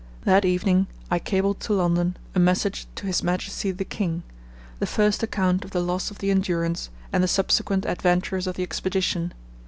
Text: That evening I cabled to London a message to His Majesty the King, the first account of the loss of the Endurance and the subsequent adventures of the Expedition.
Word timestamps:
That 0.23 0.45
evening 0.45 0.87
I 1.11 1.19
cabled 1.19 1.59
to 1.59 1.73
London 1.73 2.17
a 2.33 2.39
message 2.39 2.87
to 2.95 3.05
His 3.05 3.21
Majesty 3.21 3.69
the 3.69 3.85
King, 3.85 4.23
the 4.79 4.87
first 4.87 5.21
account 5.21 5.63
of 5.63 5.69
the 5.69 5.79
loss 5.79 6.09
of 6.09 6.17
the 6.17 6.31
Endurance 6.31 6.89
and 7.13 7.23
the 7.23 7.27
subsequent 7.27 7.85
adventures 7.85 8.47
of 8.47 8.55
the 8.55 8.63
Expedition. 8.63 9.31